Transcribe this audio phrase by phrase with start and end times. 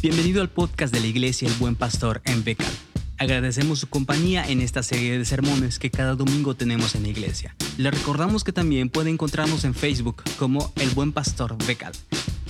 [0.00, 2.72] Bienvenido al podcast de la Iglesia El Buen Pastor en Becal.
[3.18, 7.56] Agradecemos su compañía en esta serie de sermones que cada domingo tenemos en la iglesia.
[7.78, 11.92] Le recordamos que también puede encontrarnos en Facebook como El Buen Pastor Becal.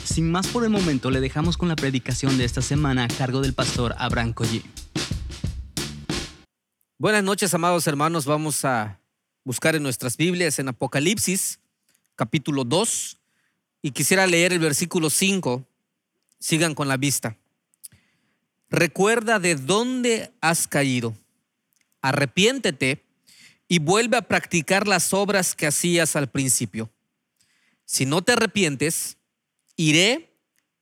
[0.04, 3.40] Sin más por el momento, le dejamos con la predicación de esta semana a cargo
[3.40, 4.62] del pastor Abraham Collí.
[6.98, 8.26] Buenas noches, amados hermanos.
[8.26, 9.00] Vamos a
[9.42, 11.60] buscar en nuestras Biblias en Apocalipsis,
[12.14, 13.18] capítulo 2,
[13.80, 15.64] y quisiera leer el versículo 5.
[16.38, 17.36] Sigan con la vista.
[18.70, 21.16] Recuerda de dónde has caído.
[22.02, 23.04] Arrepiéntete
[23.66, 26.90] y vuelve a practicar las obras que hacías al principio.
[27.84, 29.16] Si no te arrepientes,
[29.76, 30.34] iré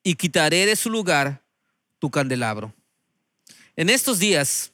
[0.03, 1.45] y quitaré de su lugar
[1.99, 2.75] tu candelabro.
[3.77, 4.73] En estos días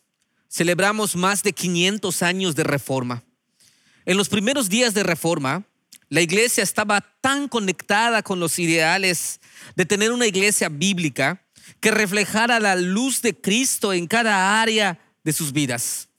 [0.49, 3.25] celebramos más de 500 años de reforma.
[4.05, 5.65] En los primeros días de reforma,
[6.13, 9.41] la iglesia estaba tan conectada con los ideales
[9.77, 11.43] de tener una iglesia bíblica
[11.81, 16.11] que reflejara la luz de Cristo en cada área de sus vidas.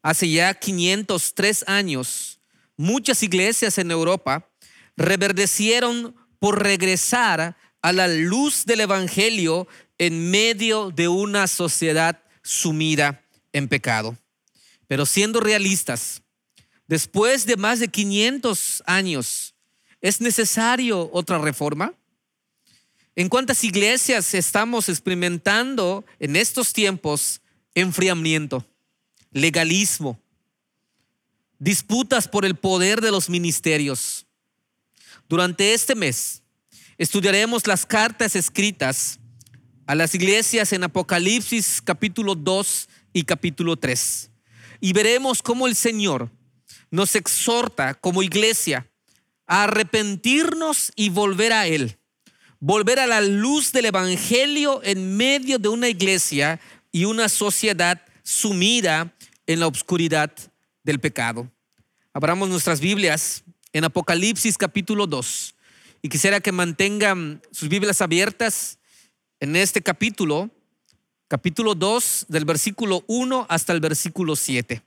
[0.00, 2.40] Hace ya 503 años,
[2.78, 4.48] muchas iglesias en Europa
[4.96, 9.68] reverdecieron por regresar a la luz del Evangelio
[9.98, 14.16] en medio de una sociedad sumida en pecado.
[14.86, 16.22] Pero siendo realistas,
[16.88, 19.54] después de más de 500 años,
[20.00, 21.94] ¿es necesario otra reforma?
[23.14, 27.40] ¿En cuántas iglesias estamos experimentando en estos tiempos
[27.74, 28.66] enfriamiento,
[29.32, 30.20] legalismo,
[31.58, 34.26] disputas por el poder de los ministerios?
[35.28, 36.42] Durante este mes
[36.96, 39.18] estudiaremos las cartas escritas
[39.86, 44.30] a las iglesias en Apocalipsis capítulo 2 y capítulo 3.
[44.80, 46.30] Y veremos cómo el Señor
[46.90, 48.88] nos exhorta como iglesia
[49.46, 51.98] a arrepentirnos y volver a Él.
[52.60, 59.14] Volver a la luz del Evangelio en medio de una iglesia y una sociedad sumida
[59.46, 60.32] en la oscuridad
[60.82, 61.50] del pecado.
[62.12, 65.54] Abramos nuestras Biblias en Apocalipsis capítulo 2
[66.02, 68.78] y quisiera que mantengan sus Biblias abiertas
[69.40, 70.50] en este capítulo,
[71.28, 74.82] capítulo 2 del versículo 1 hasta el versículo 7.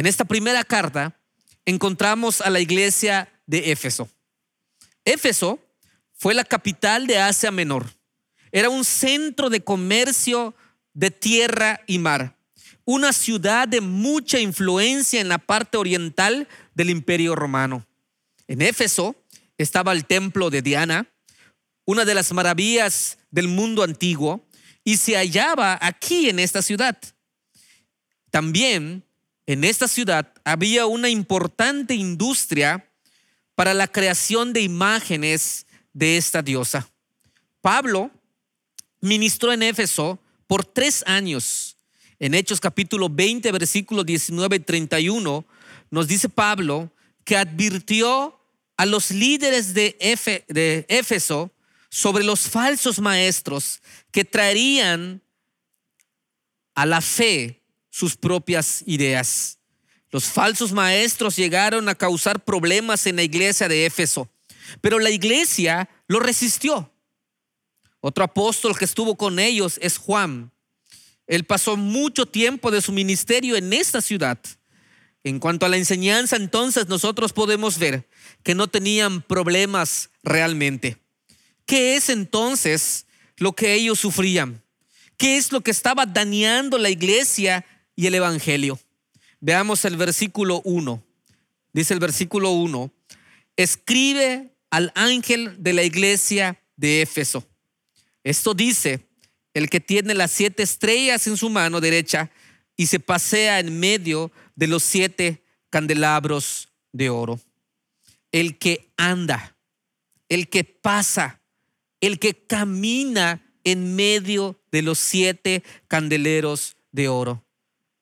[0.00, 1.20] En esta primera carta
[1.66, 4.08] encontramos a la iglesia de Éfeso.
[5.04, 5.60] Éfeso
[6.14, 7.86] fue la capital de Asia Menor.
[8.50, 10.54] Era un centro de comercio
[10.94, 12.38] de tierra y mar,
[12.86, 17.86] una ciudad de mucha influencia en la parte oriental del imperio romano.
[18.48, 19.22] En Éfeso
[19.58, 21.12] estaba el templo de Diana,
[21.84, 24.48] una de las maravillas del mundo antiguo,
[24.82, 26.98] y se hallaba aquí en esta ciudad.
[28.30, 29.04] También
[29.52, 32.88] en esta ciudad había una importante industria
[33.56, 36.88] para la creación de imágenes de esta diosa.
[37.60, 38.12] Pablo
[39.00, 41.76] ministró en Éfeso por tres años.
[42.20, 45.44] En Hechos capítulo 20, versículo 19 y 31,
[45.90, 46.92] nos dice Pablo
[47.24, 48.38] que advirtió
[48.76, 49.96] a los líderes de,
[50.46, 51.50] de Éfeso
[51.88, 53.82] sobre los falsos maestros
[54.12, 55.20] que traerían
[56.76, 57.59] a la fe
[57.90, 59.58] sus propias ideas.
[60.10, 64.28] Los falsos maestros llegaron a causar problemas en la iglesia de Éfeso,
[64.80, 66.92] pero la iglesia lo resistió.
[68.00, 70.50] Otro apóstol que estuvo con ellos es Juan.
[71.26, 74.38] Él pasó mucho tiempo de su ministerio en esta ciudad.
[75.22, 78.08] En cuanto a la enseñanza, entonces nosotros podemos ver
[78.42, 80.96] que no tenían problemas realmente.
[81.66, 83.06] ¿Qué es entonces
[83.36, 84.62] lo que ellos sufrían?
[85.18, 87.66] ¿Qué es lo que estaba dañando la iglesia
[88.00, 88.80] y el evangelio?
[89.40, 91.04] Veamos el versículo 1.
[91.74, 92.90] Dice el versículo 1,
[93.56, 97.46] escribe al ángel de la iglesia de Éfeso.
[98.24, 99.06] Esto dice
[99.52, 102.30] el que tiene las siete estrellas en su mano derecha
[102.74, 107.38] y se pasea en medio de los siete candelabros de oro.
[108.32, 109.58] El que anda,
[110.30, 111.42] el que pasa,
[112.00, 117.44] el que camina en medio de los siete candeleros de oro.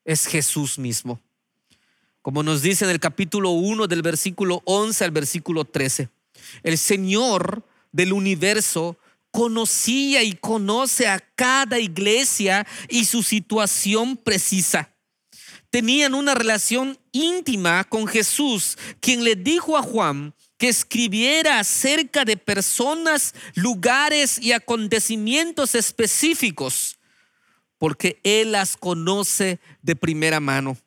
[0.09, 1.19] Es Jesús mismo
[2.21, 6.09] como nos dice en el capítulo 1 del versículo 11 al versículo 13.
[6.61, 8.97] El Señor del universo
[9.31, 14.93] conocía y conoce a cada iglesia y su situación precisa.
[15.71, 22.37] Tenían una relación íntima con Jesús, quien le dijo a Juan que escribiera acerca de
[22.37, 26.98] personas, lugares y acontecimientos específicos,
[27.79, 30.77] porque Él las conoce de primera mano.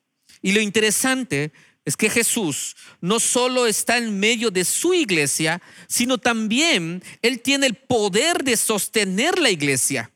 [0.41, 1.53] Y lo interesante
[1.85, 7.67] es que Jesús no solo está en medio de su iglesia, sino también Él tiene
[7.67, 10.13] el poder de sostener la iglesia.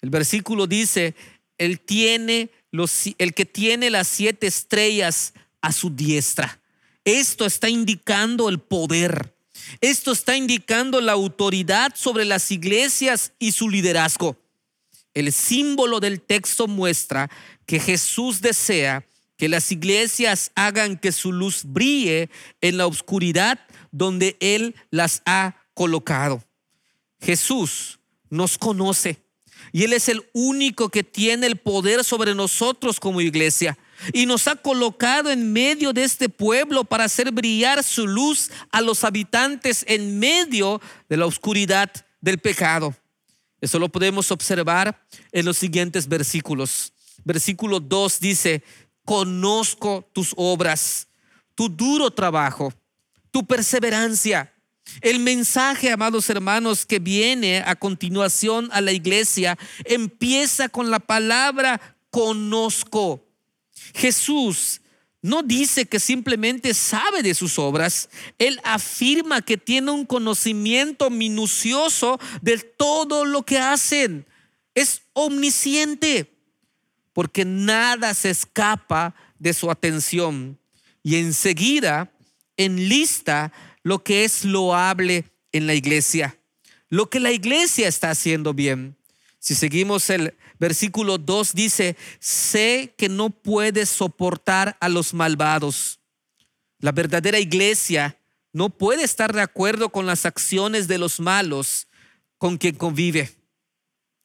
[0.00, 1.14] El versículo dice,
[1.58, 6.60] Él tiene los, el que tiene las siete estrellas a su diestra.
[7.04, 9.34] Esto está indicando el poder.
[9.80, 14.38] Esto está indicando la autoridad sobre las iglesias y su liderazgo.
[15.14, 17.30] El símbolo del texto muestra
[17.66, 19.04] que Jesús desea
[19.36, 22.28] que las iglesias hagan que su luz brille
[22.60, 23.58] en la oscuridad
[23.90, 26.44] donde Él las ha colocado.
[27.20, 27.98] Jesús
[28.28, 29.22] nos conoce
[29.72, 33.78] y Él es el único que tiene el poder sobre nosotros como iglesia
[34.12, 38.80] y nos ha colocado en medio de este pueblo para hacer brillar su luz a
[38.80, 41.90] los habitantes en medio de la oscuridad
[42.20, 42.94] del pecado.
[43.60, 46.92] Eso lo podemos observar en los siguientes versículos.
[47.24, 48.62] Versículo 2 dice,
[49.04, 51.08] conozco tus obras,
[51.54, 52.72] tu duro trabajo,
[53.30, 54.52] tu perseverancia.
[55.02, 61.96] El mensaje, amados hermanos, que viene a continuación a la iglesia, empieza con la palabra
[62.10, 63.24] conozco.
[63.94, 64.80] Jesús
[65.22, 68.08] no dice que simplemente sabe de sus obras,
[68.38, 74.26] Él afirma que tiene un conocimiento minucioso de todo lo que hacen.
[74.74, 76.32] Es omnisciente
[77.12, 80.58] porque nada se escapa de su atención
[81.02, 82.12] y enseguida
[82.56, 83.52] enlista
[83.82, 86.38] lo que es loable en la iglesia,
[86.88, 88.96] lo que la iglesia está haciendo bien.
[89.38, 95.98] Si seguimos el versículo 2 dice, sé que no puedes soportar a los malvados.
[96.78, 98.18] La verdadera iglesia
[98.52, 101.88] no puede estar de acuerdo con las acciones de los malos
[102.38, 103.32] con quien convive.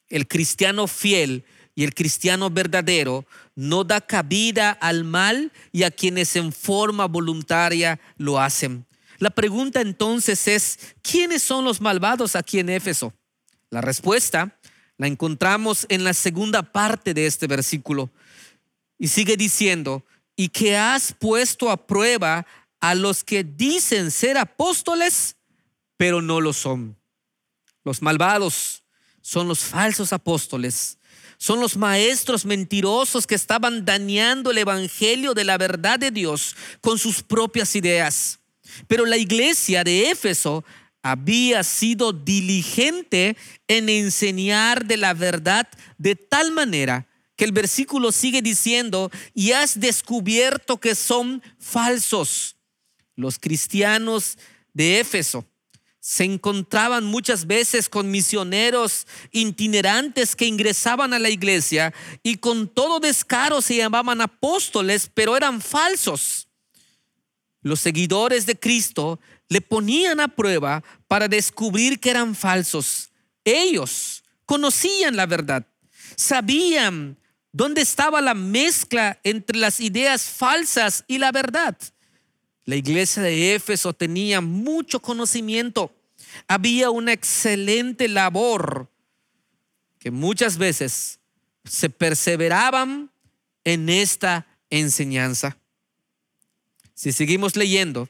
[0.10, 6.36] El cristiano fiel y el cristiano verdadero no da cabida al mal y a quienes
[6.36, 8.86] en forma voluntaria lo hacen.
[9.20, 13.14] La pregunta entonces es, ¿quiénes son los malvados aquí en Éfeso?
[13.70, 14.55] La respuesta
[14.98, 18.10] la encontramos en la segunda parte de este versículo.
[18.98, 20.06] Y sigue diciendo,
[20.36, 22.46] y que has puesto a prueba
[22.80, 25.36] a los que dicen ser apóstoles,
[25.98, 26.98] pero no lo son.
[27.84, 28.84] Los malvados
[29.22, 30.98] son los falsos apóstoles
[31.38, 36.98] son los maestros mentirosos que estaban dañando el evangelio de la verdad de Dios con
[36.98, 38.40] sus propias ideas.
[38.88, 40.64] Pero la iglesia de Éfeso
[41.06, 43.38] había sido diligente
[43.68, 45.68] en enseñar de la verdad
[46.00, 52.56] de tal manera que el versículo sigue diciendo, y has descubierto que son falsos.
[53.16, 54.40] Los cristianos
[54.74, 55.46] de Éfeso
[56.00, 61.94] se encontraban muchas veces con misioneros itinerantes que ingresaban a la iglesia
[62.24, 66.48] y con todo descaro se llamaban apóstoles, pero eran falsos.
[67.62, 69.20] Los seguidores de Cristo
[69.50, 73.12] le ponían a prueba para descubrir que eran falsos.
[73.44, 75.66] Ellos conocían la verdad,
[76.16, 77.18] sabían
[77.52, 81.78] dónde estaba la mezcla entre las ideas falsas y la verdad.
[82.66, 85.96] La iglesia de Éfeso tenía mucho conocimiento.
[86.48, 88.90] Había una excelente labor
[90.00, 91.20] que muchas veces
[91.64, 93.12] se perseveraban
[93.64, 95.58] en esta enseñanza.
[96.94, 98.10] Si seguimos leyendo,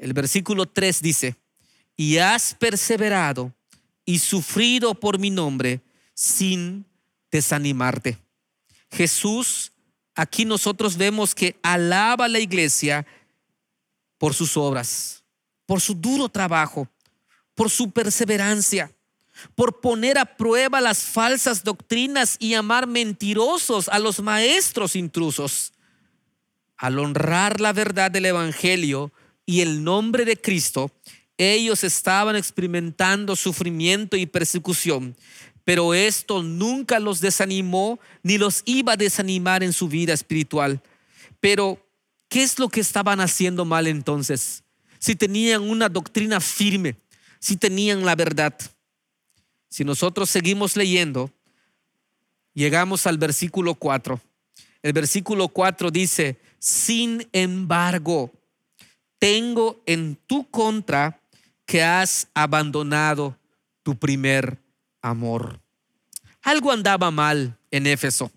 [0.00, 1.36] el versículo 3 dice,
[1.96, 3.54] y has perseverado
[4.04, 5.82] y sufrido por mi nombre
[6.14, 6.86] sin
[7.30, 8.18] desanimarte.
[8.90, 9.72] Jesús,
[10.14, 13.06] aquí nosotros vemos que alaba a la iglesia
[14.16, 15.22] por sus obras,
[15.66, 16.88] por su duro trabajo,
[17.54, 18.90] por su perseverancia,
[19.54, 25.72] por poner a prueba las falsas doctrinas y amar mentirosos a los maestros intrusos.
[26.78, 29.12] Al honrar la verdad del Evangelio
[29.50, 30.90] y el nombre de Cristo,
[31.38, 35.16] ellos estaban experimentando sufrimiento y persecución,
[35.64, 40.82] pero esto nunca los desanimó ni los iba a desanimar en su vida espiritual.
[41.40, 41.78] Pero
[42.30, 44.62] ¿Qué es lo que estaban haciendo mal entonces?
[45.00, 46.94] Si tenían una doctrina firme,
[47.40, 48.54] si tenían la verdad.
[49.68, 51.28] Si nosotros seguimos leyendo,
[52.54, 54.20] llegamos al versículo 4.
[54.80, 58.30] El versículo 4 dice, sin embargo,
[59.20, 61.20] tengo en tu contra
[61.66, 63.38] que has abandonado
[63.84, 64.58] tu primer
[65.02, 65.60] amor.
[66.42, 68.32] Algo andaba mal en Éfeso.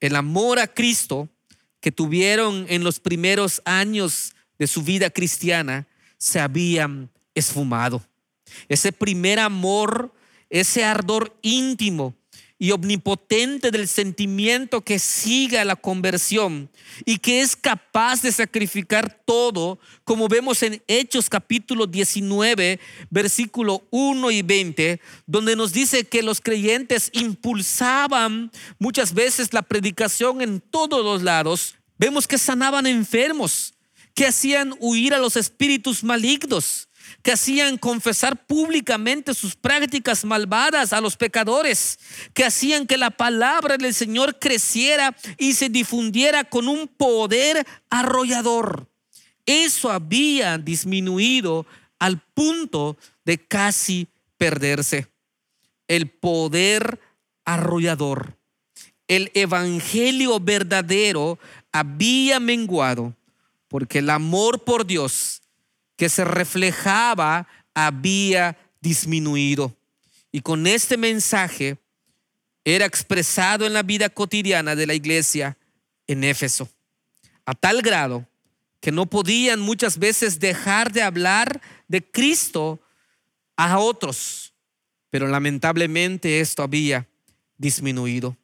[0.00, 1.28] El amor a Cristo
[1.80, 5.86] que tuvieron en los primeros años de su vida cristiana
[6.18, 8.02] se habían esfumado.
[8.68, 10.12] Ese primer amor,
[10.48, 12.14] ese ardor íntimo
[12.62, 16.68] y omnipotente del sentimiento que siga la conversión
[17.06, 24.30] y que es capaz de sacrificar todo, como vemos en Hechos capítulo 19, versículo 1
[24.30, 31.02] y 20, donde nos dice que los creyentes impulsaban muchas veces la predicación en todos
[31.02, 31.76] los lados.
[31.96, 33.72] Vemos que sanaban enfermos,
[34.14, 36.89] que hacían huir a los espíritus malignos,
[37.22, 41.98] que hacían confesar públicamente sus prácticas malvadas a los pecadores,
[42.34, 48.88] que hacían que la palabra del Señor creciera y se difundiera con un poder arrollador.
[49.46, 51.66] Eso había disminuido
[51.98, 55.08] al punto de casi perderse.
[55.88, 57.00] El poder
[57.44, 58.36] arrollador.
[59.08, 61.38] El evangelio verdadero
[61.72, 63.14] había menguado
[63.68, 65.39] porque el amor por Dios
[66.00, 69.76] que se reflejaba había disminuido.
[70.32, 71.76] Y con este mensaje
[72.64, 75.58] era expresado en la vida cotidiana de la iglesia
[76.06, 76.70] en Éfeso,
[77.44, 78.26] a tal grado
[78.80, 82.80] que no podían muchas veces dejar de hablar de Cristo
[83.58, 84.54] a otros,
[85.10, 87.08] pero lamentablemente esto había
[87.58, 88.38] disminuido.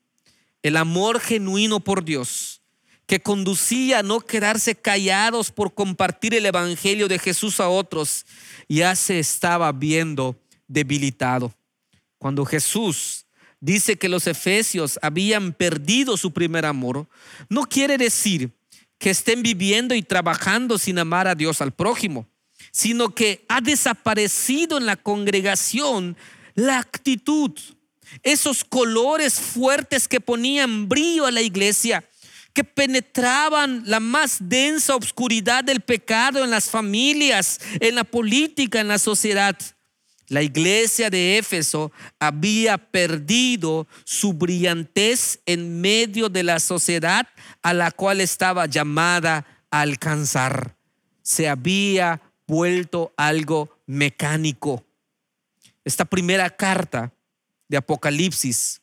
[0.63, 2.56] El amor genuino por Dios
[3.07, 8.27] que conducía a no quedarse callados por compartir el Evangelio de Jesús a otros,
[8.69, 10.37] ya se estaba viendo
[10.67, 11.55] debilitado.
[12.19, 13.27] Cuando Jesús
[13.61, 17.07] dice que los efesios habían perdido su primer amor,
[17.49, 18.51] no quiere decir
[18.99, 22.27] que estén viviendo y trabajando sin amar a Dios al prójimo,
[22.73, 26.17] sino que ha desaparecido en la congregación
[26.55, 27.53] la actitud,
[28.23, 32.05] esos colores fuertes que ponían brillo a la iglesia,
[32.57, 38.89] que penetraban la más densa oscuridad del pecado en las familias, en la política, en
[38.89, 39.55] la sociedad.
[40.29, 47.29] La iglesia de Éfeso había perdido su brillantez en medio de la sociedad
[47.61, 50.79] a la cual estaba llamada a alcanzar.
[51.21, 54.83] Se había vuelto algo mecánico.
[55.85, 57.13] Esta primera carta
[57.69, 58.81] de Apocalipsis,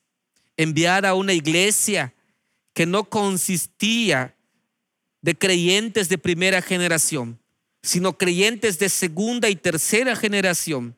[0.58, 2.13] enviada a una iglesia
[2.74, 4.36] que no consistía
[5.22, 7.39] de creyentes de primera generación,
[7.82, 10.98] sino creyentes de segunda y tercera generación,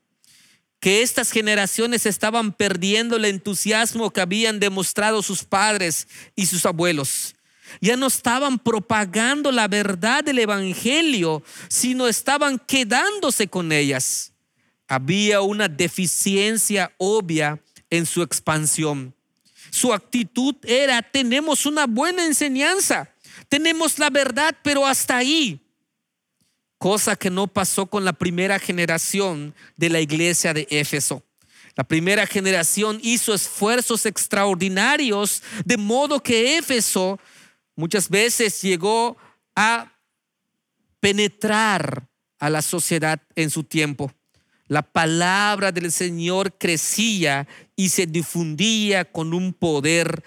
[0.79, 7.36] que estas generaciones estaban perdiendo el entusiasmo que habían demostrado sus padres y sus abuelos.
[7.82, 14.34] Ya no estaban propagando la verdad del Evangelio, sino estaban quedándose con ellas.
[14.88, 19.15] Había una deficiencia obvia en su expansión.
[19.72, 23.13] Su actitud era, tenemos una buena enseñanza,
[23.50, 25.62] tenemos la verdad, pero hasta ahí.
[26.77, 31.24] Cosa que no pasó con la primera generación de la iglesia de Éfeso.
[31.75, 37.19] La primera generación hizo esfuerzos extraordinarios, de modo que Éfeso
[37.75, 39.17] muchas veces llegó
[39.55, 39.91] a
[41.00, 42.07] penetrar
[42.39, 44.12] a la sociedad en su tiempo.
[44.67, 50.24] La palabra del Señor crecía y se difundía con un poder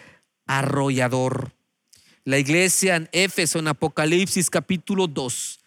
[0.47, 1.53] arrollador.
[2.25, 5.61] La iglesia en Éfeso, en Apocalipsis capítulo 2,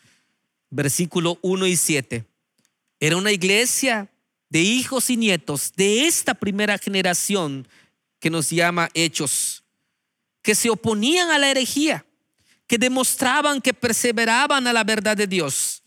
[0.70, 2.26] versículo 1 y 7,
[3.00, 4.12] era una iglesia
[4.50, 7.68] de hijos y nietos de esta primera generación
[8.20, 9.64] que nos llama hechos,
[10.44, 12.06] que se oponían a la herejía,
[12.68, 15.81] que demostraban que perseveraban a la verdad de Dios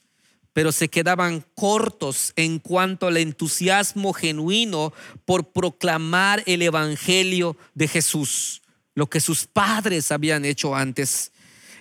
[0.54, 4.94] pero se quedaban cortos en cuanto al entusiasmo genuino
[5.26, 8.62] por proclamar el Evangelio de Jesús,
[8.94, 11.32] lo que sus padres habían hecho antes.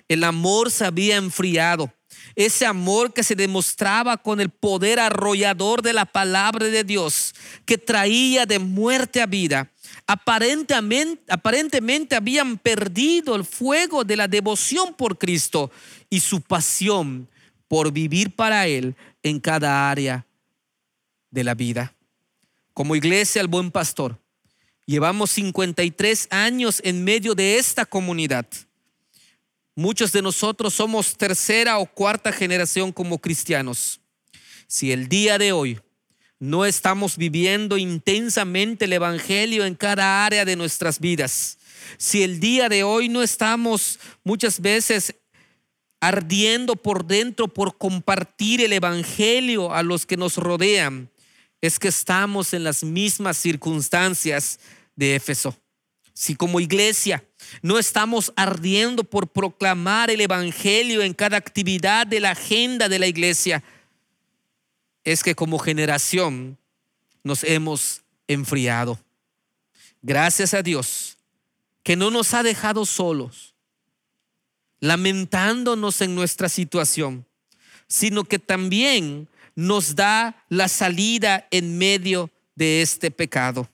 [0.08, 1.90] El amor se había enfriado.
[2.34, 7.32] Ese amor que se demostraba con el poder arrollador de la palabra de Dios,
[7.64, 9.70] que traía de muerte a vida,
[10.08, 15.70] aparentemente, aparentemente habían perdido el fuego de la devoción por Cristo
[16.10, 17.28] y su pasión
[17.68, 20.26] por vivir para Él en cada área
[21.30, 21.94] de la vida.
[22.72, 24.18] Como iglesia, el buen pastor,
[24.86, 28.46] llevamos 53 años en medio de esta comunidad.
[29.74, 34.00] Muchos de nosotros somos tercera o cuarta generación como cristianos.
[34.66, 35.80] Si el día de hoy
[36.38, 41.58] no estamos viviendo intensamente el Evangelio en cada área de nuestras vidas,
[41.96, 45.14] si el día de hoy no estamos muchas veces
[46.06, 51.10] ardiendo por dentro por compartir el Evangelio a los que nos rodean,
[51.60, 54.60] es que estamos en las mismas circunstancias
[54.96, 55.56] de Éfeso.
[56.12, 57.24] Si como iglesia
[57.62, 63.06] no estamos ardiendo por proclamar el Evangelio en cada actividad de la agenda de la
[63.06, 63.64] iglesia,
[65.04, 66.58] es que como generación
[67.22, 68.98] nos hemos enfriado.
[70.02, 71.16] Gracias a Dios
[71.82, 73.53] que no nos ha dejado solos,
[74.84, 77.24] lamentándonos en nuestra situación,
[77.88, 83.66] sino que también nos da la salida en medio de este pecado.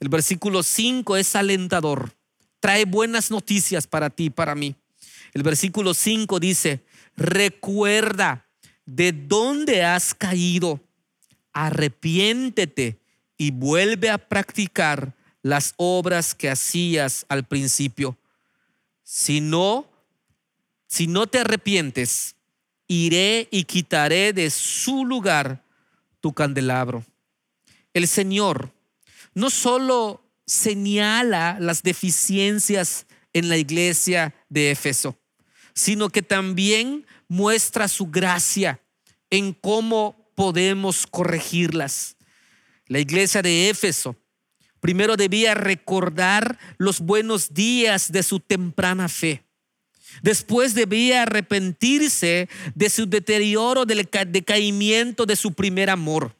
[0.00, 2.14] El versículo 5 es alentador,
[2.58, 4.74] trae buenas noticias para ti y para mí.
[5.34, 6.82] El versículo 5 dice,
[7.18, 8.46] recuerda
[8.86, 10.80] de dónde has caído,
[11.52, 12.98] arrepiéntete
[13.36, 18.16] y vuelve a practicar las obras que hacías al principio.
[19.04, 19.86] Si no,
[20.86, 22.36] si no te arrepientes,
[22.88, 25.64] iré y quitaré de su lugar
[26.20, 27.04] tu candelabro.
[27.92, 28.72] El Señor
[29.34, 35.18] no solo señala las deficiencias en la iglesia de Éfeso,
[35.74, 38.80] sino que también muestra su gracia
[39.30, 42.16] en cómo podemos corregirlas.
[42.86, 44.16] La iglesia de Éfeso
[44.80, 49.45] primero debía recordar los buenos días de su temprana fe.
[50.22, 56.36] Después debía arrepentirse de su deterioro, del decaimiento de su primer amor.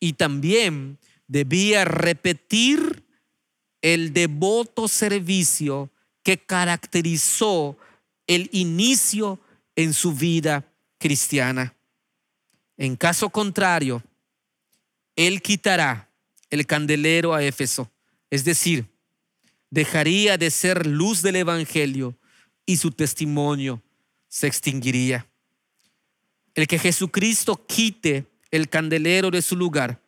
[0.00, 3.04] Y también debía repetir
[3.82, 5.90] el devoto servicio
[6.22, 7.76] que caracterizó
[8.26, 9.40] el inicio
[9.76, 10.64] en su vida
[10.98, 11.74] cristiana.
[12.76, 14.02] En caso contrario,
[15.16, 16.10] él quitará
[16.50, 17.90] el candelero a Éfeso,
[18.30, 18.86] es decir,
[19.70, 22.16] dejaría de ser luz del Evangelio
[22.66, 23.82] y su testimonio
[24.28, 25.26] se extinguiría.
[26.54, 30.00] El que Jesucristo quite el candelero de su lugar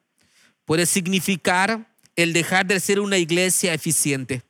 [0.65, 4.43] puede significar el dejar de ser una iglesia eficiente.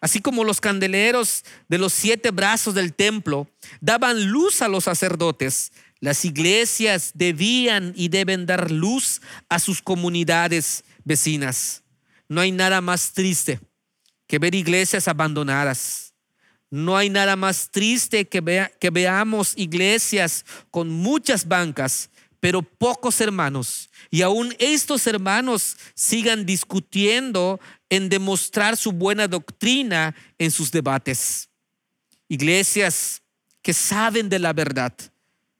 [0.00, 3.48] Así como los candeleros de los siete brazos del templo
[3.80, 10.84] daban luz a los sacerdotes, las iglesias debían y deben dar luz a sus comunidades
[11.04, 11.82] vecinas.
[12.28, 13.58] No hay nada más triste
[14.28, 16.07] que ver iglesias abandonadas.
[16.70, 22.10] No hay nada más triste que, que veamos iglesias con muchas bancas,
[22.40, 23.90] pero pocos hermanos.
[24.10, 27.58] Y aún estos hermanos sigan discutiendo
[27.88, 31.48] en demostrar su buena doctrina en sus debates.
[32.28, 33.22] Iglesias
[33.62, 34.94] que saben de la verdad,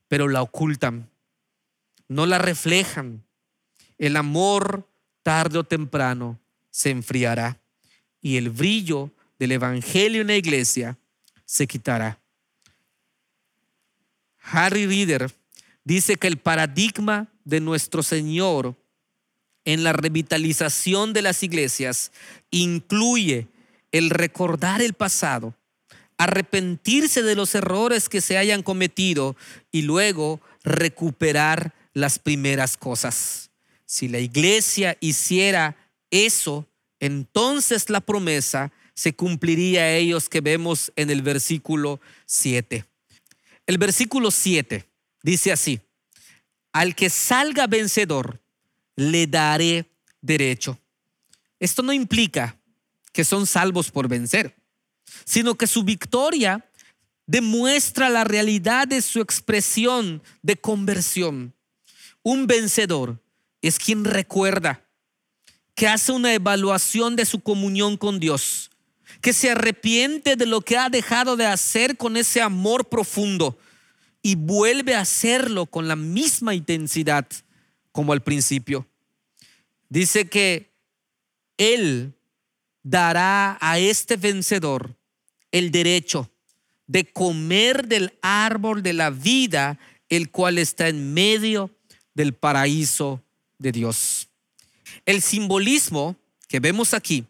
[0.08, 1.10] pero la ocultan,
[2.06, 3.24] no la reflejan.
[3.98, 4.88] El amor
[5.22, 6.38] tarde o temprano
[6.70, 7.58] se enfriará
[8.20, 10.98] y el brillo del Evangelio en la iglesia
[11.44, 12.20] se quitará.
[14.40, 15.30] Harry Reader
[15.84, 18.76] dice que el paradigma de nuestro Señor
[19.64, 22.12] en la revitalización de las iglesias
[22.50, 23.48] incluye
[23.92, 25.54] el recordar el pasado,
[26.16, 29.36] arrepentirse de los errores que se hayan cometido
[29.70, 33.50] y luego recuperar las primeras cosas.
[33.84, 35.76] Si la iglesia hiciera
[36.10, 36.66] eso,
[37.00, 42.84] entonces la promesa se cumpliría a ellos que vemos en el versículo 7.
[43.64, 44.88] El versículo 7
[45.22, 45.78] dice así,
[46.72, 48.40] al que salga vencedor,
[48.96, 49.88] le daré
[50.20, 50.80] derecho.
[51.60, 52.58] Esto no implica
[53.12, 54.56] que son salvos por vencer,
[55.24, 56.68] sino que su victoria
[57.24, 61.54] demuestra la realidad de su expresión de conversión.
[62.24, 63.22] Un vencedor
[63.62, 64.84] es quien recuerda,
[65.76, 68.72] que hace una evaluación de su comunión con Dios,
[69.20, 73.58] que se arrepiente de lo que ha dejado de hacer con ese amor profundo
[74.22, 77.26] y vuelve a hacerlo con la misma intensidad
[77.92, 78.86] como al principio.
[79.88, 80.70] Dice que
[81.56, 82.14] Él
[82.82, 84.96] dará a este vencedor
[85.50, 86.30] el derecho
[86.86, 91.70] de comer del árbol de la vida, el cual está en medio
[92.14, 93.22] del paraíso
[93.58, 94.28] de Dios.
[95.04, 96.16] El simbolismo
[96.48, 97.26] que vemos aquí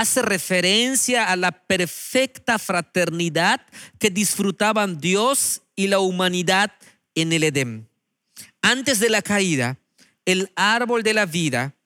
[0.00, 3.60] hace referencia a la perfecta fraternidad
[4.00, 6.72] que disfrutaban Dios y la humanidad
[7.14, 7.88] en el Edén.
[8.60, 9.78] Antes de la caída,
[10.24, 11.76] el árbol de la vida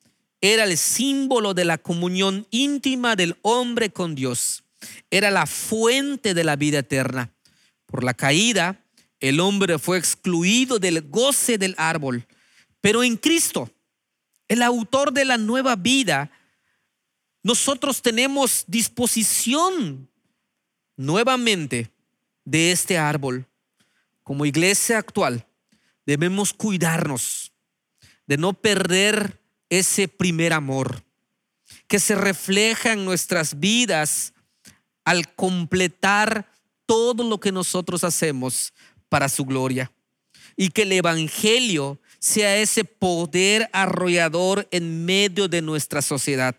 [0.41, 4.65] era el símbolo de la comunión íntima del hombre con Dios.
[5.11, 7.35] Era la fuente de la vida eterna.
[7.85, 8.81] Por la caída,
[9.21, 12.27] el hombre fue excluido del goce del árbol.
[12.81, 13.71] Pero en Cristo,
[14.49, 16.31] el autor de la nueva vida,
[17.43, 20.11] nosotros tenemos disposición
[20.97, 21.91] nuevamente
[22.45, 23.47] de este árbol.
[24.23, 25.47] Como iglesia actual,
[26.05, 27.53] debemos cuidarnos
[28.27, 31.05] de no perder ese primer amor
[31.87, 34.35] que se refleja en nuestras vidas
[35.05, 36.51] al completar
[36.87, 38.73] todo lo que nosotros hacemos
[39.09, 39.91] para su gloria.
[40.57, 46.57] Y que el Evangelio sea ese poder arrollador en medio de nuestra sociedad.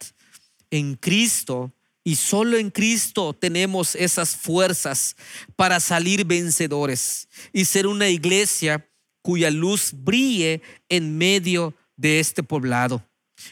[0.72, 1.72] En Cristo
[2.04, 5.16] y solo en Cristo tenemos esas fuerzas
[5.56, 8.88] para salir vencedores y ser una iglesia
[9.22, 13.04] cuya luz brille en medio de este poblado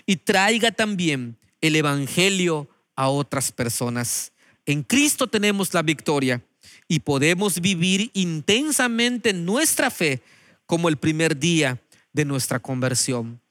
[0.05, 4.31] y traiga también el Evangelio a otras personas.
[4.65, 6.41] En Cristo tenemos la victoria
[6.87, 10.21] y podemos vivir intensamente nuestra fe
[10.65, 11.81] como el primer día
[12.13, 13.41] de nuestra conversión.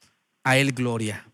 [0.45, 1.26] A Él gloria.